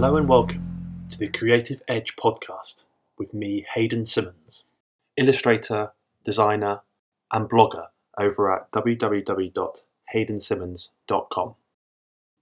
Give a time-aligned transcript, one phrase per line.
[0.00, 0.62] Hello and welcome
[1.10, 2.84] to the Creative Edge podcast
[3.18, 4.62] with me, Haydn Symons,
[5.16, 5.90] illustrator,
[6.22, 6.82] designer,
[7.32, 11.54] and blogger over at www.haydnsymons.com.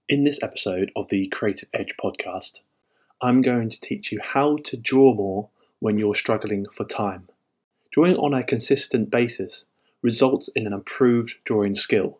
[0.07, 2.59] In this episode of the Creative Edge podcast,
[3.23, 5.49] I'm going to teach you how to draw more
[5.79, 7.27] when you're struggling for time.
[7.89, 9.65] Drawing on a consistent basis
[10.03, 12.19] results in an improved drawing skill,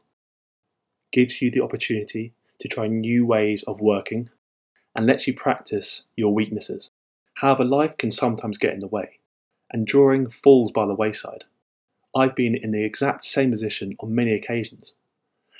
[1.12, 4.32] gives you the opportunity to try new ways of working,
[4.98, 6.90] and lets you practice your weaknesses.
[7.36, 9.20] However, life can sometimes get in the way,
[9.72, 11.44] and drawing falls by the wayside.
[12.16, 14.96] I've been in the exact same position on many occasions.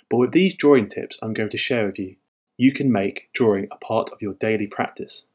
[0.10, 2.16] But with these drawing tips I'm going to share with you,
[2.58, 5.26] you can make drawing a part of your daily practice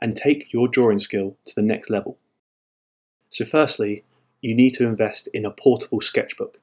[0.00, 2.18] and take your drawing skill to the next level.
[3.30, 4.02] So, firstly,
[4.40, 6.58] you need to invest in a portable sketchbook.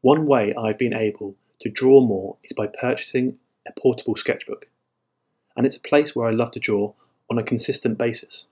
[0.00, 4.66] One way I've been able to draw more is by purchasing a portable sketchbook,
[5.60, 6.94] and it's a place where I love to draw
[7.28, 8.46] on a consistent basis.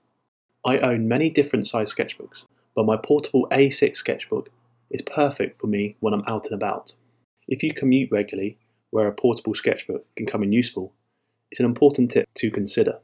[0.67, 4.51] I own many different size sketchbooks, but my portable A6 sketchbook
[4.91, 6.95] is perfect for me when I'm out and about.
[7.49, 8.59] If you commute regularly,
[8.91, 10.93] where a portable sketchbook can come in useful,
[11.51, 12.99] it's an important tip to consider.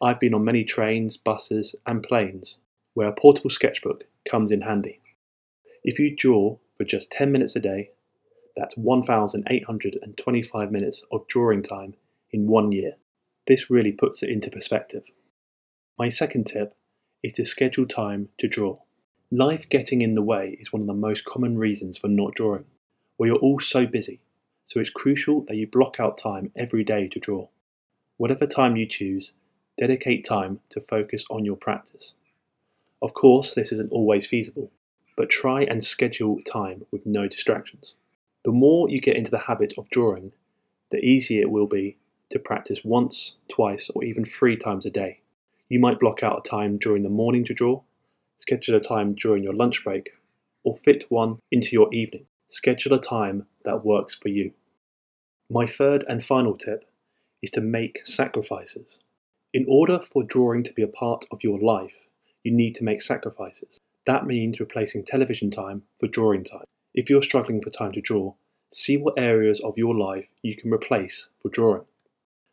[0.00, 2.60] I've been on many trains, buses, and planes
[2.94, 4.98] where a portable sketchbook comes in handy.
[5.84, 7.90] If you draw for just 10 minutes a day,
[8.56, 11.96] that's 1,825 minutes of drawing time
[12.32, 12.94] in one year.
[13.46, 15.04] This really puts it into perspective.
[15.98, 16.74] My second tip
[17.22, 18.78] is to schedule time to draw.
[19.30, 22.64] Life getting in the way is one of the most common reasons for not drawing.
[23.18, 24.20] We are all so busy,
[24.66, 27.48] so it's crucial that you block out time every day to draw.
[28.16, 29.32] Whatever time you choose,
[29.78, 32.14] dedicate time to focus on your practice.
[33.00, 34.70] Of course, this isn't always feasible,
[35.16, 37.94] but try and schedule time with no distractions.
[38.44, 40.32] The more you get into the habit of drawing,
[40.90, 41.96] the easier it will be
[42.30, 45.20] to practice once, twice, or even three times a day.
[45.68, 47.82] You might block out a time during the morning to draw,
[48.38, 50.10] schedule a time during your lunch break,
[50.64, 52.26] or fit one into your evening.
[52.48, 54.52] Schedule a time that works for you.
[55.50, 56.84] My third and final tip
[57.42, 59.00] is to make sacrifices.
[59.52, 62.06] In order for drawing to be a part of your life,
[62.42, 63.80] you need to make sacrifices.
[64.06, 66.64] That means replacing television time for drawing time.
[66.94, 68.34] If you're struggling for time to draw,
[68.72, 71.84] see what areas of your life you can replace for drawing.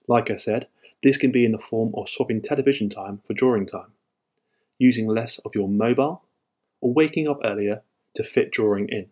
[0.08, 0.68] Like I said,
[1.02, 3.92] this can be in the form of swapping television time for drawing time,
[4.80, 6.24] using less of your mobile,
[6.82, 7.82] or waking up earlier
[8.16, 9.08] to fit drawing in.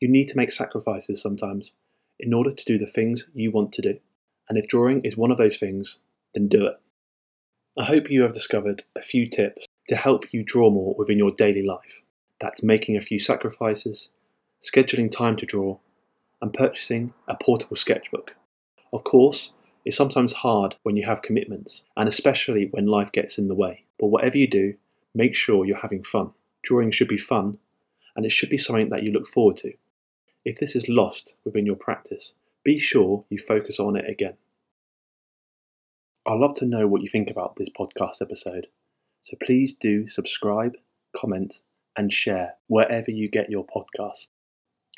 [0.00, 1.74] You need to make sacrifices sometimes
[2.18, 3.98] in order to do the things you want to do.
[4.48, 5.98] And if drawing is one of those things,
[6.34, 6.76] then do it.
[7.78, 11.32] I hope you have discovered a few tips to help you draw more within your
[11.32, 12.02] daily life.
[12.40, 14.10] That's making a few sacrifices,
[14.62, 15.78] scheduling time to draw,
[16.40, 18.34] and purchasing a portable sketchbook.
[18.92, 19.52] Of course,
[19.84, 23.84] it's sometimes hard when you have commitments, and especially when life gets in the way.
[23.98, 24.74] But whatever you do,
[25.14, 26.30] make sure you're having fun.
[26.62, 27.58] Drawing should be fun,
[28.16, 29.74] and it should be something that you look forward to.
[30.44, 32.34] If this is lost within your practice,
[32.64, 34.36] be sure you focus on it again.
[36.26, 38.68] I'd love to know what you think about this podcast episode,
[39.20, 40.74] so please do subscribe,
[41.14, 41.60] comment,
[41.96, 44.28] and share wherever you get your podcast,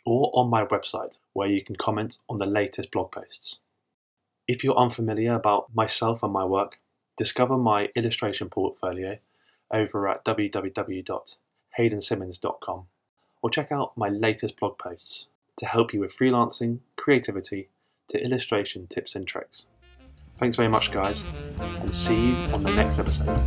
[0.05, 3.59] or on my website where you can comment on the latest blog posts.
[4.49, 6.79] If you're unfamiliar about myself and my work,
[7.17, 9.19] discover my illustration portfolio
[9.73, 12.87] over at www.haydnsymons.com
[13.43, 15.27] or check out my latest blog posts
[15.57, 17.71] to help you with freelancing, creativity,
[18.09, 19.67] to illustration tips and tricks.
[20.39, 21.25] Thanks very much, guys,
[21.59, 23.41] and see you on the next episode.